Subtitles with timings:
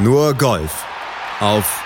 [0.00, 0.86] Nur Golf
[1.40, 1.82] auf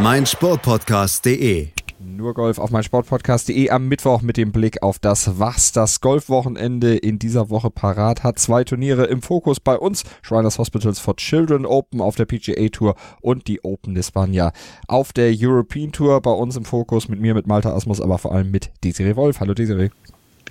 [0.00, 1.70] meinsportpodcast.de.
[1.98, 7.18] Nur Golf auf meinsportpodcast.de am Mittwoch mit dem Blick auf das Was das Golfwochenende in
[7.18, 8.38] dieser Woche parat hat.
[8.38, 10.04] Zwei Turniere im Fokus bei uns.
[10.22, 14.52] Shriners Hospitals for Children Open auf der PGA Tour und die Open d'Espagna
[14.86, 18.32] auf der European Tour bei uns im Fokus mit mir, mit Malta Asmus, aber vor
[18.32, 19.40] allem mit Desiree Wolf.
[19.40, 19.90] Hallo Desiree.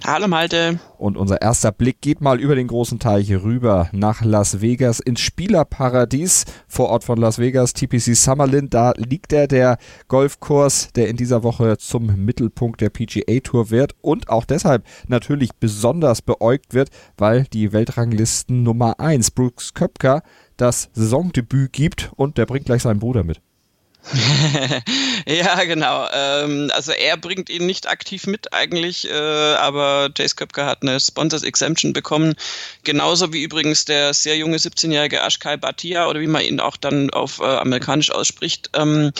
[0.03, 0.79] Hallo Malte.
[0.99, 5.19] Und unser erster Blick geht mal über den großen Teich rüber nach Las Vegas ins
[5.21, 8.69] Spielerparadies vor Ort von Las Vegas, TPC Summerlin.
[8.69, 9.77] Da liegt er, der
[10.07, 15.55] Golfkurs, der in dieser Woche zum Mittelpunkt der PGA Tour wird und auch deshalb natürlich
[15.59, 20.21] besonders beäugt wird, weil die Weltranglisten Nummer 1 Brooks Köpker
[20.57, 23.41] das Saisondebüt gibt und der bringt gleich seinen Bruder mit.
[25.25, 26.07] ja, genau.
[26.13, 30.99] Ähm, also er bringt ihn nicht aktiv mit eigentlich, äh, aber Jace Köpke hat eine
[30.99, 32.35] Sponsors Exemption bekommen.
[32.83, 37.09] Genauso wie übrigens der sehr junge 17-jährige Ashkai Bhatia oder wie man ihn auch dann
[37.09, 38.69] auf äh, amerikanisch ausspricht.
[38.73, 39.11] Ähm,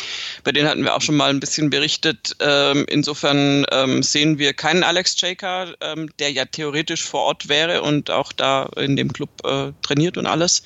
[0.44, 2.36] bei denen hatten wir auch schon mal ein bisschen berichtet.
[2.40, 7.82] Ähm, insofern ähm, sehen wir keinen Alex Jaker, ähm, der ja theoretisch vor Ort wäre
[7.82, 10.64] und auch da in dem Club äh, trainiert und alles.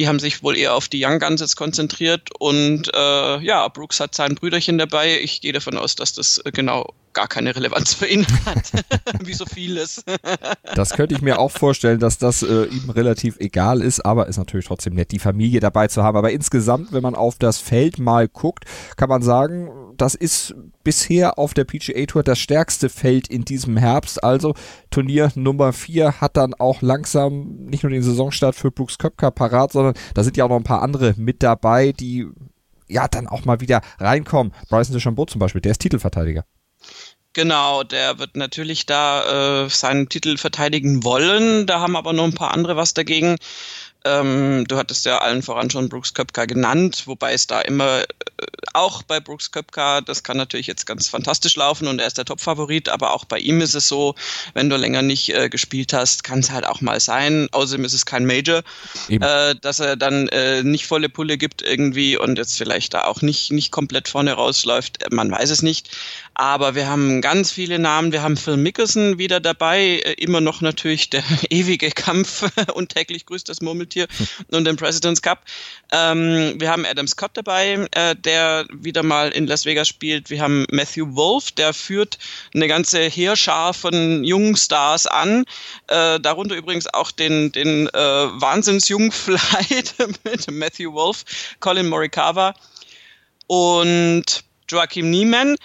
[0.00, 4.00] Die haben sich wohl eher auf die Young Guns jetzt konzentriert und äh, ja, Brooks
[4.00, 5.20] hat sein Brüderchen dabei.
[5.20, 8.72] Ich gehe davon aus, dass das äh, genau gar keine Relevanz für ihn hat,
[9.24, 10.04] wie so vieles.
[10.74, 14.38] das könnte ich mir auch vorstellen, dass das äh, ihm relativ egal ist, aber ist
[14.38, 16.16] natürlich trotzdem nett, die Familie dabei zu haben.
[16.16, 18.64] Aber insgesamt, wenn man auf das Feld mal guckt,
[18.96, 23.76] kann man sagen, das ist bisher auf der PGA Tour das stärkste Feld in diesem
[23.76, 24.22] Herbst.
[24.24, 24.54] Also
[24.90, 29.72] Turnier Nummer 4 hat dann auch langsam nicht nur den Saisonstart für Brooks Köpker parat,
[29.72, 32.26] sondern da sind ja auch noch ein paar andere mit dabei, die
[32.88, 34.52] ja dann auch mal wieder reinkommen.
[34.68, 36.44] Bryson DeChambeau zum Beispiel, der ist Titelverteidiger.
[37.32, 41.64] Genau, der wird natürlich da äh, seinen Titel verteidigen wollen.
[41.66, 43.36] Da haben aber noch ein paar andere was dagegen.
[44.04, 48.06] Ähm, du hattest ja allen voran schon Brooks Köpka genannt, wobei es da immer äh,
[48.72, 52.24] auch bei Brooks Köpka, das kann natürlich jetzt ganz fantastisch laufen und er ist der
[52.24, 54.14] Top-Favorit, aber auch bei ihm ist es so,
[54.54, 57.92] wenn du länger nicht äh, gespielt hast, kann es halt auch mal sein, außerdem ist
[57.92, 58.62] es kein Major,
[59.08, 63.20] äh, dass er dann äh, nicht volle Pulle gibt irgendwie und jetzt vielleicht da auch
[63.20, 65.90] nicht, nicht komplett vorne rausläuft, man weiß es nicht.
[66.34, 68.12] Aber wir haben ganz viele Namen.
[68.12, 73.26] Wir haben Phil Mickelson wieder dabei, äh, immer noch natürlich der ewige Kampf und täglich
[73.26, 73.89] grüßt das Murmeltier
[74.50, 75.44] und den President's Cup.
[75.92, 80.30] Ähm, wir haben Adam Scott dabei, äh, der wieder mal in Las Vegas spielt.
[80.30, 82.18] Wir haben Matthew Wolf, der führt
[82.54, 85.44] eine ganze Heerschar von jungen Stars an.
[85.88, 91.24] Äh, darunter übrigens auch den, den äh, Wahnsinnsjungflight mit Matthew Wolf,
[91.60, 92.54] Colin Morikawa
[93.46, 95.56] und Joachim Niemann.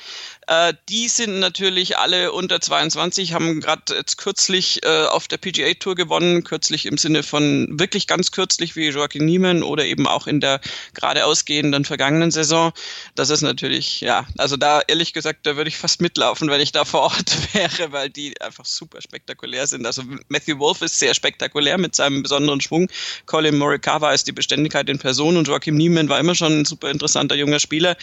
[0.48, 5.74] Äh, die sind natürlich alle unter 22, haben gerade jetzt kürzlich äh, auf der PGA
[5.74, 10.28] Tour gewonnen, kürzlich im Sinne von wirklich ganz kürzlich wie Joaquin Niemann oder eben auch
[10.28, 10.62] in der
[10.94, 12.74] gerade ausgehenden vergangenen Saison.
[13.16, 16.72] Das ist natürlich, ja, also da ehrlich gesagt, da würde ich fast mitlaufen, wenn ich
[16.72, 19.86] da vor Ort wäre, weil die einfach super spektakulär sind.
[19.86, 22.88] Also Matthew Wolf ist sehr spektakulär mit seinem besonderen Schwung.
[23.26, 26.92] Colin Morikawa ist die Beständigkeit in Person und Joachim Niemann war immer schon ein super
[26.92, 27.98] interessanter junger Spieler.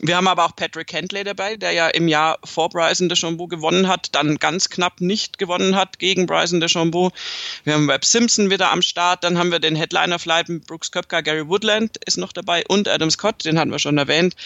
[0.00, 3.46] Wir haben aber auch Patrick Hentley dabei, der ja ja im Jahr vor Bryson DeChambeau
[3.46, 7.10] gewonnen hat, dann ganz knapp nicht gewonnen hat gegen Bryson DeChambeau.
[7.64, 11.20] Wir haben Webb Simpson wieder am Start, dann haben wir den Headliner-Flight mit Brooks Köpka,
[11.22, 14.36] Gary Woodland ist noch dabei und Adam Scott, den hatten wir schon erwähnt.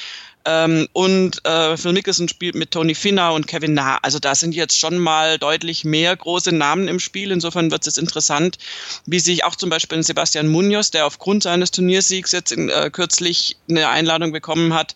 [0.47, 3.99] Ähm, und äh, Phil Mickelson spielt mit Tony Finna und Kevin Na.
[4.03, 7.31] Also da sind jetzt schon mal deutlich mehr große Namen im Spiel.
[7.31, 8.59] Insofern wird es interessant,
[9.06, 13.56] wie sich auch zum Beispiel Sebastian Munoz, der aufgrund seines Turniersiegs jetzt in, äh, kürzlich
[13.71, 14.95] eine Einladung bekommen hat,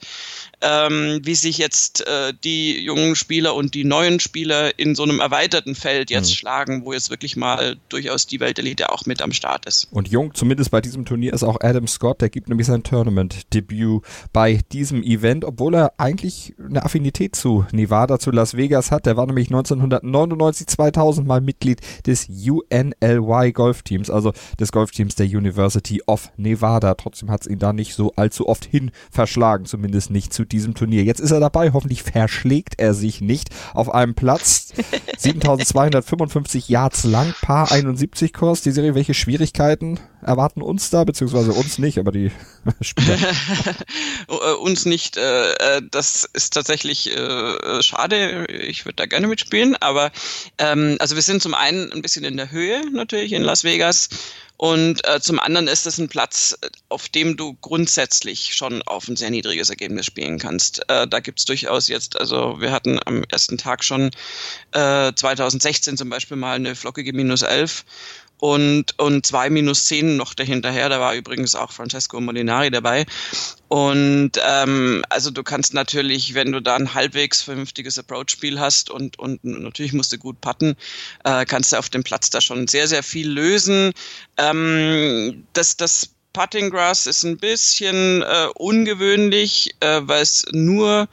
[0.60, 5.20] ähm, wie sich jetzt äh, die jungen Spieler und die neuen Spieler in so einem
[5.20, 6.34] erweiterten Feld jetzt mhm.
[6.34, 9.88] schlagen, wo jetzt wirklich mal durchaus die Weltelite auch mit am Start ist.
[9.91, 14.02] Und jung, zumindest bei diesem Turnier, ist auch Adam Scott, der gibt nämlich sein Tournament-Debüt
[14.32, 19.06] bei diesem Event, obwohl er eigentlich eine Affinität zu Nevada, zu Las Vegas hat.
[19.06, 26.02] Der war nämlich 1999, 2000 mal Mitglied des UNLY Golfteams, also des Golfteams der University
[26.06, 26.94] of Nevada.
[26.94, 30.75] Trotzdem hat es ihn da nicht so allzu oft hin verschlagen, zumindest nicht zu diesem
[30.75, 31.05] Turnier.
[31.05, 34.73] Jetzt ist er dabei, hoffentlich verschlägt er sich nicht auf einem Platz
[35.19, 38.62] 7255 Yards lang, Paar 71 Kurs.
[38.62, 42.31] Die Serie, welche Schwierigkeiten erwarten uns da, beziehungsweise uns nicht, aber die
[42.81, 43.19] Spieler?
[44.29, 45.17] Äh, uns nicht.
[45.17, 47.11] Äh, äh, das ist tatsächlich
[47.81, 48.47] schade.
[48.47, 50.11] Ich würde da gerne mitspielen, aber
[50.59, 54.09] ähm, also wir sind zum einen ein bisschen in der Höhe natürlich in Las Vegas
[54.60, 56.58] und äh, zum anderen ist es ein Platz,
[56.88, 60.82] auf dem du grundsätzlich schon auf ein sehr niedriges Ergebnis spielen kannst.
[60.88, 64.10] Äh, da gibt's durchaus jetzt, also wir hatten am ersten Tag schon
[64.72, 67.84] äh, 2016 zum Beispiel mal eine flockige minus 11
[68.38, 70.88] und, und zwei minus zehn noch dahinterher.
[70.88, 73.06] Da war übrigens auch Francesco Molinari dabei.
[73.69, 79.19] Und ähm, also du kannst natürlich, wenn du da ein halbwegs vernünftiges Approach-Spiel hast und,
[79.19, 80.76] und natürlich musst du gut putten,
[81.25, 83.93] äh, kannst du auf dem Platz da schon sehr, sehr viel lösen.
[84.38, 91.08] Ähm, das, das Putting Grass ist ein bisschen äh, ungewöhnlich, äh, weil es nur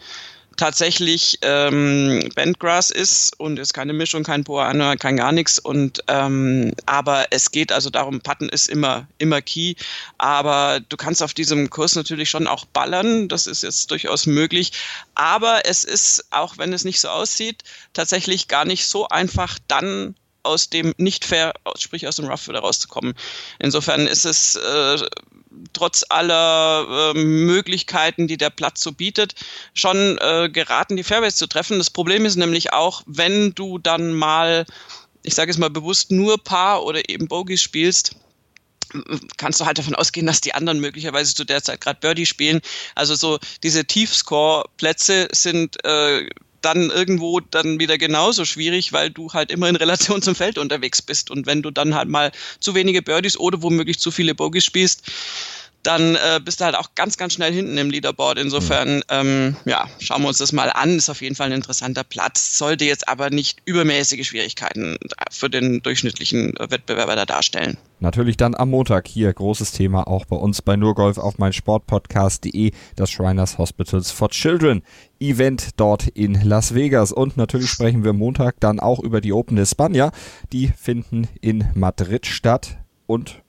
[0.57, 5.59] tatsächlich ähm, Bentgrass ist und ist keine Mischung, kein Poa, kein gar nichts.
[5.59, 9.75] Und ähm, aber es geht also darum, Putten ist immer immer Key.
[10.17, 13.27] Aber du kannst auf diesem Kurs natürlich schon auch ballern.
[13.27, 14.71] Das ist jetzt durchaus möglich.
[15.15, 17.63] Aber es ist auch, wenn es nicht so aussieht,
[17.93, 22.59] tatsächlich gar nicht so einfach dann aus dem nicht fair, sprich aus dem Rough wieder
[22.59, 23.15] rauszukommen.
[23.59, 24.97] Insofern ist es äh,
[25.73, 29.35] trotz aller äh, Möglichkeiten, die der Platz so bietet,
[29.73, 31.77] schon äh, geraten, die Fairways zu treffen.
[31.77, 34.65] Das Problem ist nämlich auch, wenn du dann mal,
[35.23, 38.15] ich sage es mal bewusst, nur Paar oder eben Bogies spielst,
[39.37, 42.61] kannst du halt davon ausgehen, dass die anderen möglicherweise zu der Zeit gerade Birdie spielen.
[42.93, 46.27] Also so diese Tiefscore-Plätze sind äh,
[46.65, 51.01] dann irgendwo dann wieder genauso schwierig, weil du halt immer in Relation zum Feld unterwegs
[51.01, 51.29] bist.
[51.29, 55.03] Und wenn du dann halt mal zu wenige Birdies oder womöglich zu viele Bogies spielst,
[55.85, 58.39] dann äh, bist du halt auch ganz, ganz schnell hinten im Leaderboard.
[58.39, 60.97] Insofern, ähm, ja, schauen wir uns das mal an.
[60.97, 64.97] Ist auf jeden Fall ein interessanter Platz, sollte jetzt aber nicht übermäßige Schwierigkeiten
[65.31, 67.77] für den durchschnittlichen Wettbewerber da darstellen.
[67.99, 72.71] Natürlich dann am Montag hier großes Thema auch bei uns bei Nurgolf auf mein Sportpodcast.de,
[72.95, 74.81] das Shriners Hospitals for Children
[75.19, 77.11] Event dort in Las Vegas.
[77.11, 80.11] Und natürlich sprechen wir Montag dann auch über die Open España.
[80.51, 82.77] Die finden in Madrid statt.
[83.07, 83.43] Und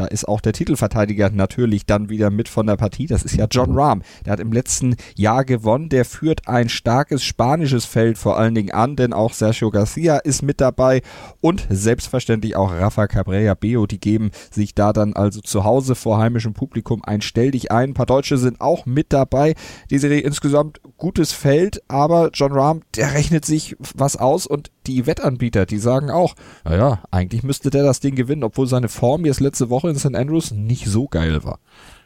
[0.00, 3.06] da ist auch der Titelverteidiger natürlich dann wieder mit von der Partie.
[3.06, 4.00] Das ist ja John Rahm.
[4.24, 5.90] Der hat im letzten Jahr gewonnen.
[5.90, 10.40] Der führt ein starkes spanisches Feld vor allen Dingen an, denn auch Sergio Garcia ist
[10.40, 11.02] mit dabei
[11.42, 13.86] und selbstverständlich auch Rafa Cabrera Beo.
[13.86, 17.90] Die geben sich da dann also zu Hause vor heimischem Publikum ein Stell dich ein.
[17.90, 19.54] Ein paar Deutsche sind auch mit dabei.
[19.90, 25.06] Die Serie insgesamt gutes Feld, aber John Rahm, der rechnet sich was aus und die
[25.06, 26.34] Wettanbieter, die sagen auch,
[26.64, 30.14] naja, eigentlich müsste der das Ding gewinnen, obwohl seine Form jetzt letzte Woche in St.
[30.14, 31.58] Andrews nicht so geil war.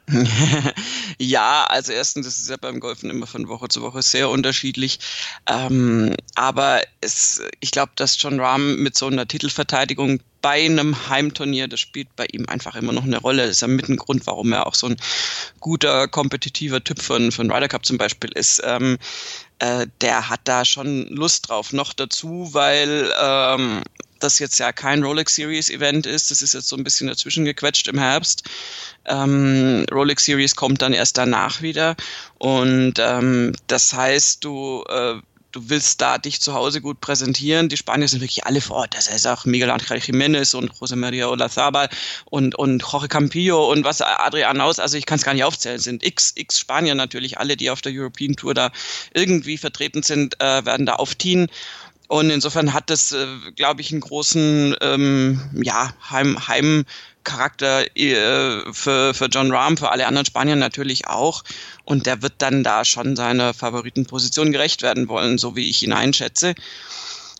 [1.19, 4.99] ja, also erstens, das ist ja beim Golfen immer von Woche zu Woche sehr unterschiedlich.
[5.49, 11.69] Ähm, aber es, ich glaube, dass John Rahm mit so einer Titelverteidigung bei einem Heimturnier,
[11.69, 13.43] das spielt bei ihm einfach immer noch eine Rolle.
[13.43, 14.97] Das ist ja mit ein Grund, warum er auch so ein
[15.61, 18.61] guter, kompetitiver Typ von, von Ryder Cup zum Beispiel ist.
[18.63, 18.99] Ähm,
[19.59, 21.73] äh, der hat da schon Lust drauf.
[21.73, 23.83] Noch dazu, weil ähm,
[24.21, 26.31] das jetzt ja kein Rolex Series Event ist.
[26.31, 28.45] Das ist jetzt so ein bisschen dazwischen gequetscht im Herbst.
[29.05, 31.95] Ähm, Rolex Series kommt dann erst danach wieder.
[32.39, 35.17] Und ähm, das heißt, du äh,
[35.55, 37.69] du willst da dich zu Hause gut präsentieren.
[37.69, 38.97] Die Spanier sind wirklich alle vor Ort.
[38.97, 41.89] Das heißt auch Miguel Ángel Jiménez und José María Olazabal
[42.25, 44.81] und, und Jorge Campillo und was Adrian aus.
[44.81, 45.77] Also ich kann es gar nicht aufzählen.
[45.77, 47.39] Es sind x, x Spanier natürlich.
[47.39, 48.73] Alle, die auf der European Tour da
[49.13, 51.49] irgendwie vertreten sind, äh, werden da aufziehen.
[52.15, 53.27] Und insofern hat das, äh,
[53.57, 56.85] glaube ich, einen großen ähm, ja, Heim, Heim
[57.25, 61.43] Charakter äh, für, für John Rahm, für alle anderen Spanier natürlich auch.
[61.83, 65.93] Und der wird dann da schon seiner Favoritenposition gerecht werden wollen, so wie ich ihn
[65.93, 66.55] einschätze.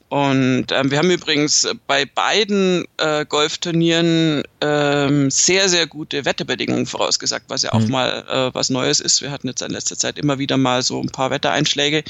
[0.09, 7.47] Und ähm, wir haben übrigens bei beiden äh, Golfturnieren ähm, sehr, sehr gute Wetterbedingungen vorausgesagt,
[7.49, 7.91] was ja auch mhm.
[7.91, 9.23] mal äh, was Neues ist.
[9.23, 12.05] Wir hatten jetzt in letzter Zeit immer wieder mal so ein paar Wettereinschläge.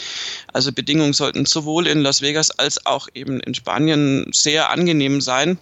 [0.52, 5.58] Also Bedingungen sollten sowohl in Las Vegas als auch eben in Spanien sehr angenehm sein.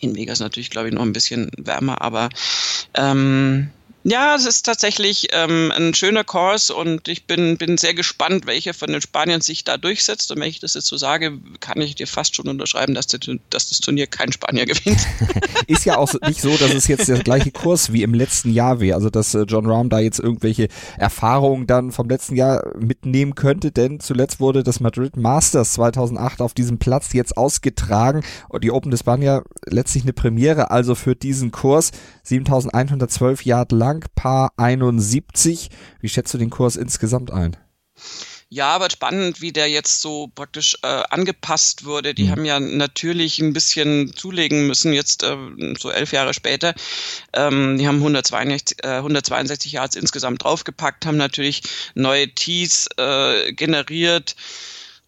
[0.00, 2.28] In Vegas natürlich, glaube ich, noch ein bisschen wärmer, aber
[2.94, 3.70] ähm,
[4.06, 8.74] ja, es ist tatsächlich ähm, ein schöner Kurs und ich bin, bin sehr gespannt, welcher
[8.74, 10.30] von den Spaniern sich da durchsetzt.
[10.30, 13.20] Und wenn ich das jetzt so sage, kann ich dir fast schon unterschreiben, dass, der,
[13.48, 15.06] dass das Turnier kein Spanier gewinnt.
[15.68, 18.78] ist ja auch nicht so, dass es jetzt der gleiche Kurs wie im letzten Jahr
[18.78, 18.94] wäre.
[18.94, 20.68] Also, dass äh, John Rahm da jetzt irgendwelche
[20.98, 26.52] Erfahrungen dann vom letzten Jahr mitnehmen könnte, denn zuletzt wurde das Madrid Masters 2008 auf
[26.52, 31.52] diesem Platz jetzt ausgetragen und die Open de Spania letztlich eine Premiere, also für diesen
[31.52, 31.92] Kurs
[32.22, 35.70] 7112 Yard lang Frank Paar 71.
[36.00, 37.56] Wie schätzt du den Kurs insgesamt ein?
[38.48, 42.12] Ja, aber spannend, wie der jetzt so praktisch äh, angepasst wurde.
[42.12, 42.30] Die mhm.
[42.30, 45.36] haben ja natürlich ein bisschen zulegen müssen, jetzt äh,
[45.78, 46.74] so elf Jahre später.
[47.32, 51.62] Ähm, die haben 162, äh, 162 Yards insgesamt draufgepackt, haben natürlich
[51.94, 54.34] neue Tees äh, generiert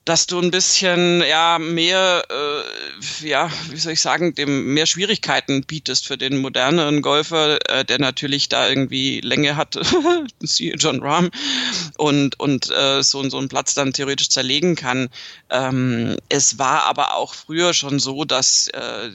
[0.07, 5.65] dass du ein bisschen ja mehr äh, ja wie soll ich sagen dem mehr Schwierigkeiten
[5.65, 9.79] bietest für den moderneren Golfer äh, der natürlich da irgendwie Länge hat
[10.41, 11.31] John Rahm
[11.99, 15.09] und und äh, so so einen Platz dann theoretisch zerlegen kann.
[15.51, 19.11] Ähm, es war aber auch früher schon so dass äh,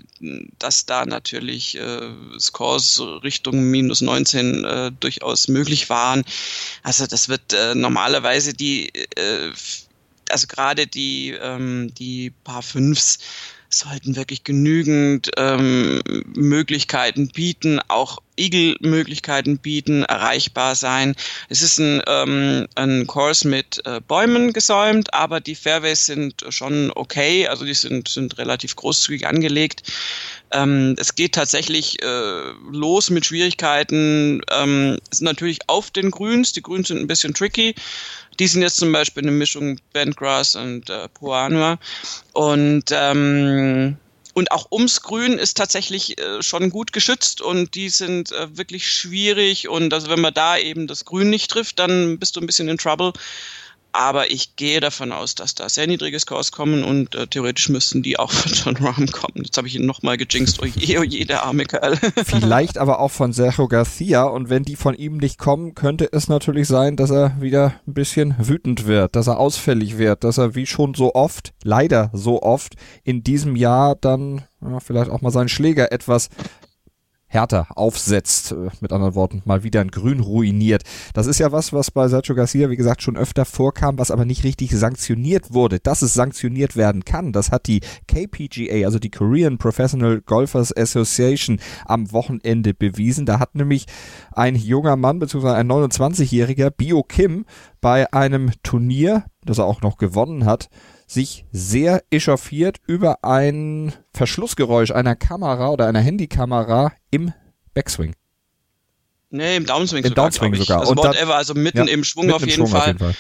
[0.60, 6.26] dass da natürlich äh, Scores Richtung minus 19 äh, durchaus möglich waren.
[6.84, 9.52] Also das wird äh, normalerweise die äh,
[10.32, 13.20] also gerade die, ähm, die paar Fünfs
[13.70, 16.02] sollten wirklich genügend ähm,
[16.36, 21.16] Möglichkeiten bieten, auch Eagle-Möglichkeiten bieten, erreichbar sein.
[21.50, 26.92] Es ist ein, ähm, ein Course mit äh, Bäumen gesäumt, aber die Fairways sind schon
[26.96, 29.84] okay, also die sind, sind relativ großzügig angelegt.
[30.52, 34.42] Ähm, es geht tatsächlich äh, los mit Schwierigkeiten.
[34.52, 36.52] Ähm, es sind natürlich auf den Grüns.
[36.54, 37.76] Die Grüns sind ein bisschen tricky.
[38.40, 41.80] Die sind jetzt zum Beispiel eine Mischung Bentgrass und äh, Puanua.
[42.34, 43.98] Und ähm,
[44.34, 48.90] und auch ums Grün ist tatsächlich äh, schon gut geschützt und die sind äh, wirklich
[48.90, 52.48] schwierig und also wenn man da eben das Grün nicht trifft, dann bist du ein
[52.48, 53.14] bisschen in Trouble.
[53.94, 58.02] Aber ich gehe davon aus, dass da sehr niedrige Scores kommen und äh, theoretisch müssten
[58.02, 59.44] die auch von John Rahm kommen.
[59.44, 60.62] Jetzt habe ich ihn nochmal gejinxt.
[60.62, 61.98] Oh je, oh der arme Kerl.
[62.26, 64.24] Vielleicht aber auch von Sergio Garcia.
[64.24, 67.94] Und wenn die von ihm nicht kommen, könnte es natürlich sein, dass er wieder ein
[67.94, 72.42] bisschen wütend wird, dass er ausfällig wird, dass er wie schon so oft, leider so
[72.42, 76.30] oft, in diesem Jahr dann ja, vielleicht auch mal seinen Schläger etwas
[77.32, 80.84] härter aufsetzt, äh, mit anderen Worten, mal wieder ein Grün ruiniert.
[81.14, 84.26] Das ist ja was, was bei Sergio Garcia, wie gesagt, schon öfter vorkam, was aber
[84.26, 85.80] nicht richtig sanktioniert wurde.
[85.80, 91.60] Dass es sanktioniert werden kann, das hat die KPGA, also die Korean Professional Golfers Association,
[91.86, 93.26] am Wochenende bewiesen.
[93.26, 93.86] Da hat nämlich
[94.34, 97.46] ein junger Mann, beziehungsweise ein 29-jähriger, Bio Kim,
[97.80, 100.70] bei einem Turnier, das er auch noch gewonnen hat,
[101.08, 107.34] sich sehr echauffiert über ein Verschlussgeräusch einer Kamera oder einer Handykamera im
[107.74, 108.16] Backswing.
[109.30, 110.26] Nee, im Downswing Im sogar.
[110.26, 110.80] Downswing sogar.
[110.82, 113.16] Also Und whatever, also mitten Ja, im Schwung, mitten auf, jeden Schwung auf jeden Fall.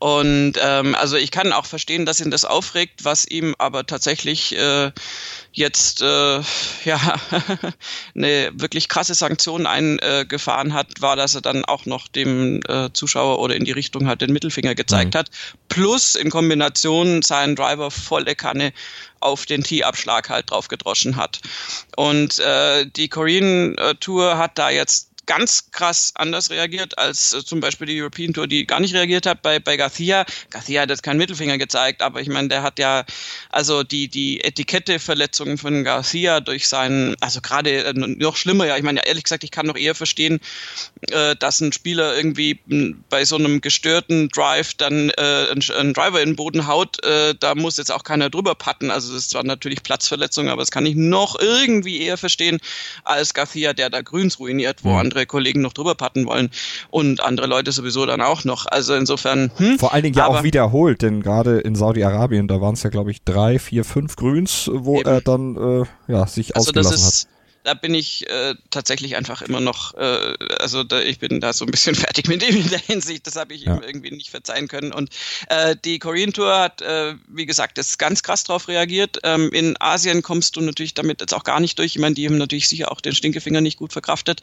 [0.00, 4.56] Und ähm, also ich kann auch verstehen, dass ihn das aufregt, was ihm aber tatsächlich
[4.56, 4.92] äh,
[5.52, 6.40] jetzt äh,
[6.86, 7.20] ja
[8.14, 13.40] eine wirklich krasse Sanktion eingefahren hat, war, dass er dann auch noch dem äh, Zuschauer
[13.40, 15.18] oder in die Richtung halt den Mittelfinger gezeigt Mhm.
[15.18, 15.30] hat.
[15.68, 18.72] Plus in Kombination seinen Driver volle Kanne
[19.20, 21.40] auf den Tee-Abschlag halt drauf gedroschen hat.
[21.94, 27.44] Und äh, die Korean äh, Tour hat da jetzt ganz krass anders reagiert als äh,
[27.44, 30.26] zum Beispiel die European Tour, die gar nicht reagiert hat bei, bei Garcia.
[30.50, 33.04] Garcia hat jetzt keinen Mittelfinger gezeigt, aber ich meine, der hat ja
[33.50, 38.82] also die, die Etiketteverletzungen von Garcia durch seinen, also gerade äh, noch schlimmer, ja, ich
[38.82, 40.40] meine, ehrlich gesagt, ich kann noch eher verstehen,
[41.12, 45.94] äh, dass ein Spieler irgendwie mh, bei so einem gestörten Drive dann äh, einen, einen
[45.94, 48.90] Driver in den Boden haut, äh, da muss jetzt auch keiner drüber patten.
[48.90, 52.58] Also das ist zwar natürlich Platzverletzung, aber das kann ich noch irgendwie eher verstehen
[53.04, 54.98] als Garcia, der da Grüns ruiniert, wo Mhm.
[55.20, 56.50] Andere Kollegen noch drüber patten wollen
[56.90, 58.66] und andere Leute sowieso dann auch noch.
[58.66, 62.74] Also insofern, hm, Vor allen Dingen ja auch wiederholt, denn gerade in Saudi-Arabien, da waren
[62.74, 65.08] es ja, glaube ich, drei, vier, fünf Grüns, wo Eben.
[65.08, 67.39] er dann äh, ja, sich Also ausgelassen hat.
[67.62, 71.52] Ist, da bin ich äh, tatsächlich einfach immer noch, äh, also da, ich bin da
[71.52, 73.76] so ein bisschen fertig mit ihm in der Hinsicht, das habe ich Ja.
[73.76, 74.92] ihm irgendwie nicht verzeihen können.
[74.92, 75.10] Und
[75.48, 79.18] äh, die Korean Tour hat, äh, wie gesagt, das ganz krass drauf reagiert.
[79.24, 81.94] Ähm, in Asien kommst du natürlich damit jetzt auch gar nicht durch.
[81.96, 84.40] Ich meine, die haben natürlich sicher auch den Stinkefinger nicht gut verkraftet.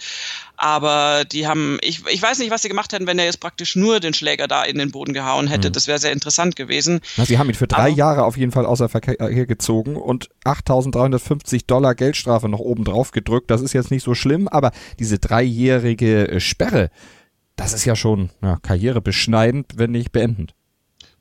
[0.55, 3.75] Aber die haben, ich, ich weiß nicht, was sie gemacht hätten, wenn er jetzt praktisch
[3.75, 5.69] nur den Schläger da in den Boden gehauen hätte.
[5.69, 5.73] Mhm.
[5.73, 7.01] Das wäre sehr interessant gewesen.
[7.17, 10.29] Na, sie haben ihn für drei Aber- Jahre auf jeden Fall außer Verkehr gezogen und
[10.45, 13.51] 8.350 Dollar Geldstrafe noch oben drauf gedrückt.
[13.51, 16.89] Das ist jetzt nicht so schlimm, aber diese dreijährige äh, Sperre,
[17.55, 20.53] das ist ja schon ja, karrierebeschneidend, wenn nicht beendend.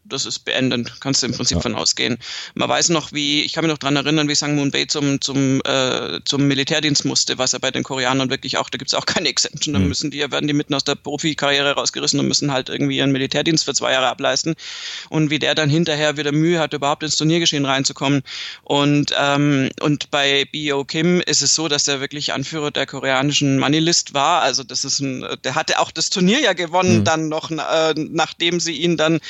[0.09, 1.63] Das ist beendend, kannst du im Prinzip Ja.
[1.63, 2.19] von ausgehen.
[2.55, 5.21] Man weiß noch, wie, ich kann mich noch dran erinnern, wie Sang Moon Bae zum,
[5.21, 9.07] zum, äh, zum Militärdienst musste, was er bei den Koreanern wirklich auch, da gibt's auch
[9.07, 9.89] keine Exemption, da Mhm.
[9.89, 13.65] müssen die, werden die mitten aus der Profikarriere rausgerissen und müssen halt irgendwie ihren Militärdienst
[13.65, 14.55] für zwei Jahre ableisten.
[15.11, 18.23] Und wie der dann hinterher wieder Mühe hat, überhaupt ins Turniergeschehen reinzukommen.
[18.63, 20.85] Und, ähm, und bei B.O.
[20.85, 24.43] Kim ist es so, dass er wirklich Anführer der koreanischen Moneylist war.
[24.43, 27.05] Also das ist ein, der hatte auch das Turnier ja gewonnen, Mhm.
[27.05, 29.21] dann noch, äh, nachdem sie ihn dann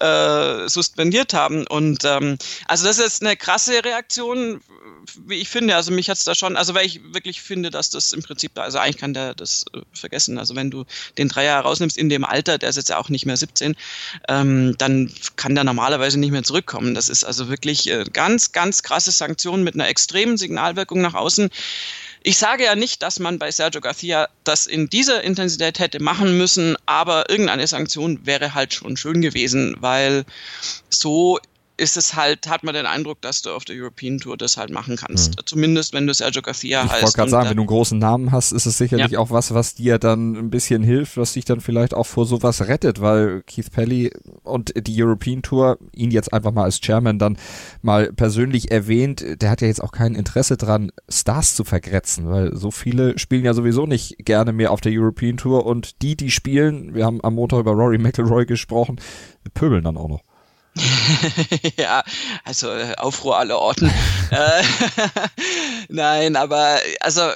[0.00, 0.23] äh,
[0.68, 1.66] suspendiert haben.
[1.66, 4.60] Und ähm, also das ist eine krasse Reaktion,
[5.26, 5.76] wie ich finde.
[5.76, 8.78] Also mich hat's da schon, also weil ich wirklich finde, dass das im Prinzip, also
[8.78, 10.38] eigentlich kann der das äh, vergessen.
[10.38, 10.84] Also wenn du
[11.18, 13.76] den Dreier rausnimmst in dem Alter, der ist jetzt ja auch nicht mehr 17,
[14.28, 16.94] ähm, dann kann der normalerweise nicht mehr zurückkommen.
[16.94, 21.50] Das ist also wirklich äh, ganz, ganz krasse Sanktion mit einer extremen Signalwirkung nach außen.
[22.26, 26.38] Ich sage ja nicht, dass man bei Sergio Garcia das in dieser Intensität hätte machen
[26.38, 30.24] müssen, aber irgendeine Sanktion wäre halt schon schön gewesen, weil
[30.88, 31.38] so
[31.76, 34.70] ist es halt, hat man den Eindruck, dass du auf der European Tour das halt
[34.70, 35.36] machen kannst.
[35.36, 35.46] Mhm.
[35.46, 36.98] Zumindest wenn du Sergio Garcia ich heißt.
[36.98, 39.18] Ich wollte gerade sagen, wenn du einen großen Namen hast, ist es sicherlich ja.
[39.18, 42.68] auch was, was dir dann ein bisschen hilft, was dich dann vielleicht auch vor sowas
[42.68, 44.12] rettet, weil Keith Pelly
[44.44, 47.38] und die European Tour, ihn jetzt einfach mal als Chairman dann
[47.82, 52.56] mal persönlich erwähnt, der hat ja jetzt auch kein Interesse dran, Stars zu vergrätzen, weil
[52.56, 56.30] so viele spielen ja sowieso nicht gerne mehr auf der European Tour und die, die
[56.30, 59.00] spielen, wir haben am Montag über Rory McIlroy gesprochen,
[59.54, 60.22] pöbeln dann auch noch.
[61.76, 62.02] ja,
[62.44, 63.92] also äh, Aufruhr aller Orten.
[64.30, 64.64] Äh,
[65.88, 67.30] nein, aber also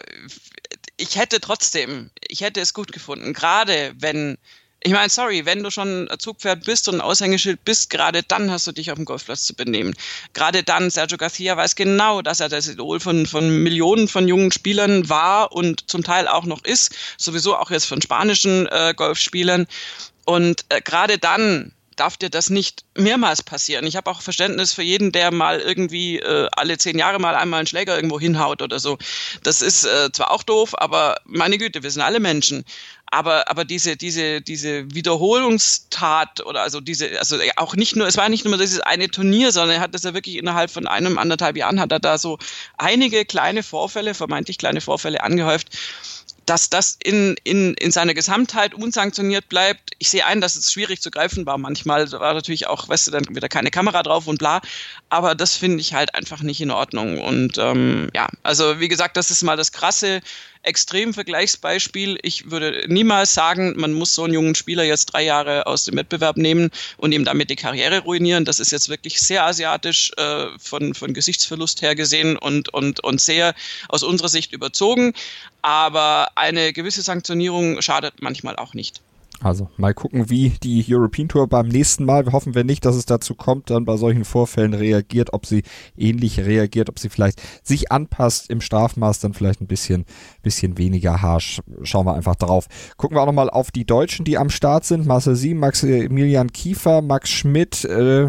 [0.97, 4.37] ich hätte trotzdem, ich hätte es gut gefunden, gerade wenn,
[4.83, 8.67] ich meine, sorry, wenn du schon Zugpferd bist und ein Aushängeschild bist, gerade dann hast
[8.67, 9.95] du dich auf dem Golfplatz zu benehmen.
[10.35, 14.51] Gerade dann, Sergio Garcia weiß genau, dass er das Idol von, von Millionen von jungen
[14.51, 19.67] Spielern war und zum Teil auch noch ist, sowieso auch jetzt von spanischen äh, Golfspielern.
[20.25, 23.87] Und äh, gerade dann darf dir das nicht mehrmals passieren.
[23.87, 27.59] Ich habe auch Verständnis für jeden, der mal irgendwie äh, alle zehn Jahre mal einmal
[27.59, 28.99] einen Schläger irgendwo hinhaut oder so.
[29.43, 32.65] Das ist äh, zwar auch doof, aber meine Güte, wir sind alle Menschen.
[33.11, 38.29] Aber, aber diese, diese, diese Wiederholungstat oder also diese, also auch nicht nur, es war
[38.29, 41.57] nicht nur dieses eine Turnier, sondern er hat das ja wirklich innerhalb von einem, anderthalb
[41.57, 42.39] Jahren hat er da so
[42.77, 45.69] einige kleine Vorfälle, vermeintlich kleine Vorfälle angehäuft
[46.49, 49.91] dass das in, in, in seiner Gesamtheit unsanktioniert bleibt.
[49.99, 51.59] Ich sehe ein, dass es schwierig zu greifen war.
[51.59, 54.61] Manchmal war natürlich auch, weißt du, dann wieder keine Kamera drauf und bla.
[55.11, 57.21] Aber das finde ich halt einfach nicht in Ordnung.
[57.21, 60.21] Und ähm, ja, also wie gesagt, das ist mal das krasse
[60.69, 62.19] Extremvergleichsbeispiel.
[62.23, 65.97] Ich würde niemals sagen, man muss so einen jungen Spieler jetzt drei Jahre aus dem
[65.97, 68.45] Wettbewerb nehmen und ihm damit die Karriere ruinieren.
[68.45, 73.21] Das ist jetzt wirklich sehr asiatisch äh, von, von Gesichtsverlust her gesehen und, und, und
[73.21, 73.55] sehr
[73.89, 75.15] aus unserer Sicht überzogen.
[75.63, 79.01] Aber eine gewisse Sanktionierung schadet manchmal auch nicht.
[79.41, 82.97] Also mal gucken, wie die European Tour beim nächsten Mal, wir hoffen wir nicht, dass
[82.97, 85.63] es dazu kommt, dann bei solchen Vorfällen reagiert, ob sie
[85.97, 90.07] ähnlich reagiert, ob sie vielleicht sich anpasst im Strafmaß, dann vielleicht ein bisschen,
[90.43, 91.61] bisschen weniger harsch.
[91.83, 92.67] Schauen wir einfach drauf.
[92.97, 95.07] Gucken wir auch nochmal auf die Deutschen, die am Start sind.
[95.07, 98.29] Marcel Sieben, Maximilian Kiefer, Max Schmidt, äh,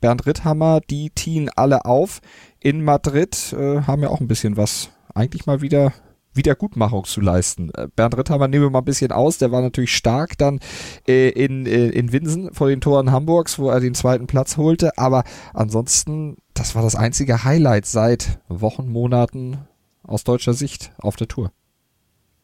[0.00, 2.20] Bernd Ritthammer, die team alle auf
[2.58, 5.92] in Madrid, äh, haben ja auch ein bisschen was eigentlich mal wieder
[6.34, 7.70] Wiedergutmachung zu leisten.
[7.74, 10.60] Äh, Bernd Ritthammer nehmen wir mal ein bisschen aus, der war natürlich stark dann
[11.06, 14.96] äh, in, äh, in Winsen vor den Toren Hamburgs, wo er den zweiten Platz holte,
[14.98, 15.24] aber
[15.54, 19.58] ansonsten, das war das einzige Highlight seit Wochen, Monaten
[20.02, 21.52] aus deutscher Sicht auf der Tour.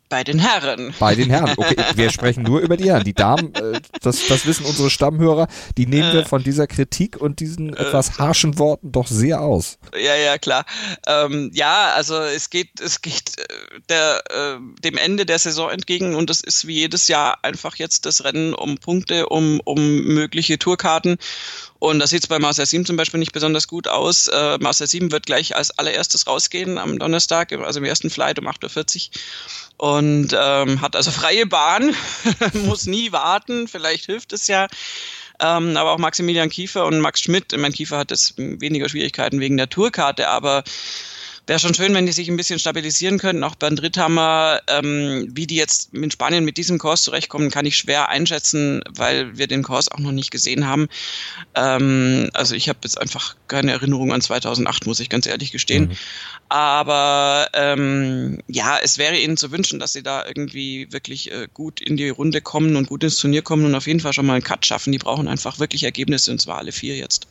[0.09, 0.95] Bei den Herren.
[1.01, 1.55] Bei den Herren.
[1.57, 3.03] Okay, wir sprechen nur über die Herren.
[3.03, 6.25] Die Damen, äh, das, das wissen unsere Stammhörer, die nehmen wir äh.
[6.25, 9.79] von dieser Kritik und diesen äh, etwas harschen Worten doch sehr aus.
[9.95, 10.65] Ja, ja, klar.
[11.07, 16.15] Ähm, ja, also es geht, es geht äh, der, äh, dem Ende der Saison entgegen
[16.15, 20.59] und es ist wie jedes Jahr einfach jetzt das Rennen um Punkte, um, um mögliche
[20.59, 21.17] Tourkarten.
[21.79, 24.29] Und da sieht bei Marcel 7 zum Beispiel nicht besonders gut aus.
[24.29, 28.49] Äh, Marcel 7 wird gleich als allererstes rausgehen am Donnerstag, also im ersten Flight um
[28.49, 29.21] 8.40 Uhr.
[29.79, 31.95] Und ähm, hat also freie Bahn,
[32.65, 34.69] muss nie warten, vielleicht hilft es ja.
[35.39, 37.55] Ähm, aber auch Maximilian Kiefer und Max Schmidt.
[37.59, 40.65] Mein Kiefer hat jetzt weniger Schwierigkeiten wegen der Tourkarte, aber
[41.47, 43.45] wäre schon schön, wenn die sich ein bisschen stabilisieren könnten.
[43.45, 47.77] Auch Bernd Ritthammer, ähm, wie die jetzt in Spanien mit diesem Kurs zurechtkommen, kann ich
[47.77, 50.89] schwer einschätzen, weil wir den Kurs auch noch nicht gesehen haben.
[51.55, 55.89] Ähm, also ich habe jetzt einfach keine Erinnerung an 2008, muss ich ganz ehrlich gestehen.
[55.89, 55.97] Mhm.
[56.49, 61.81] Aber ähm, ja, es wäre ihnen zu wünschen, dass sie da irgendwie wirklich äh, gut
[61.81, 64.35] in die Runde kommen und gut ins Turnier kommen und auf jeden Fall schon mal
[64.35, 64.93] einen Cut schaffen.
[64.93, 67.29] Die brauchen einfach wirklich Ergebnisse und zwar alle vier jetzt.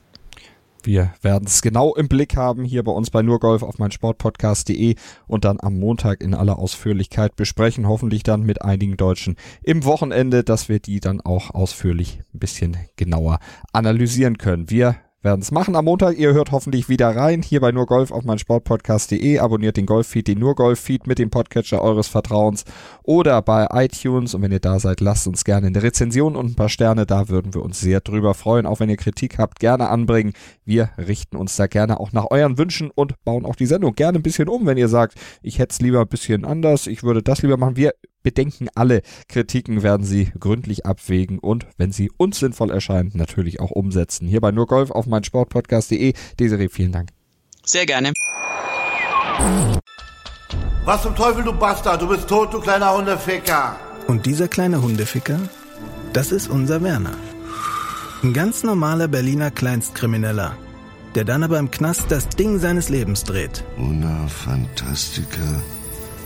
[0.85, 4.95] Wir werden es genau im Blick haben hier bei uns bei Nurgolf auf mein Sportpodcast.de
[5.25, 7.87] und dann am Montag in aller Ausführlichkeit besprechen.
[7.87, 12.77] Hoffentlich dann mit einigen Deutschen im Wochenende, dass wir die dann auch ausführlich ein bisschen
[12.97, 13.39] genauer
[13.73, 14.69] analysieren können.
[14.69, 16.17] Wir werden es machen am Montag.
[16.17, 19.39] Ihr hört hoffentlich wieder rein hier bei nur Golf auf mein Sportpodcast.de.
[19.39, 22.63] Abonniert den Golffeed, den nur Golf-Feed mit dem Podcatcher eures Vertrauens
[23.03, 24.35] oder bei iTunes.
[24.35, 27.07] Und wenn ihr da seid, lasst uns gerne eine Rezension und ein paar Sterne.
[27.07, 28.67] Da würden wir uns sehr drüber freuen.
[28.67, 30.33] Auch wenn ihr Kritik habt, gerne anbringen.
[30.63, 34.19] Wir richten uns da gerne auch nach euren Wünschen und bauen auch die Sendung gerne
[34.19, 37.23] ein bisschen um, wenn ihr sagt, ich hätte es lieber ein bisschen anders, ich würde
[37.23, 37.75] das lieber machen.
[37.75, 37.93] Wir
[38.25, 43.69] bedenken alle Kritiken, werden sie gründlich abwägen und, wenn sie uns sinnvoll erscheinen, natürlich auch
[43.69, 44.27] umsetzen.
[44.27, 46.13] Hier bei nur Golf auf meinsportpodcast.de.
[46.39, 47.09] Desiree, vielen Dank.
[47.63, 48.13] Sehr gerne.
[50.85, 52.01] Was zum Teufel, du Bastard?
[52.01, 53.75] Du bist tot, du kleiner Hundeficker.
[54.07, 55.39] Und dieser kleine Hundeficker,
[56.11, 57.15] das ist unser Werner.
[58.23, 60.57] Ein ganz normaler Berliner Kleinstkrimineller,
[61.13, 63.63] der dann aber im Knast das Ding seines Lebens dreht.
[63.77, 65.61] Una Fantastica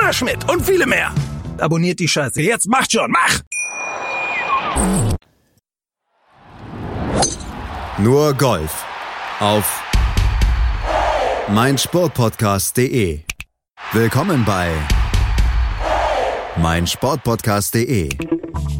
[0.00, 1.12] Anna Schmidt und viele mehr.
[1.58, 2.40] Abonniert die Scheiße.
[2.40, 3.40] Jetzt macht schon, mach!
[7.98, 8.84] Nur Golf
[9.40, 9.82] auf
[11.48, 13.20] meinsportpodcast.de.
[13.92, 14.70] Willkommen bei
[16.56, 18.08] meinsportpodcast.de.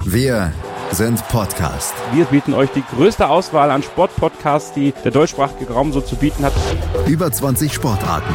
[0.04, 0.52] Wir
[0.92, 1.94] sind Podcast.
[2.12, 6.44] Wir bieten euch die größte Auswahl an Sportpodcasts, die der deutschsprachige Raum so zu bieten
[6.44, 6.54] hat.
[7.06, 8.34] Über 20 Sportarten,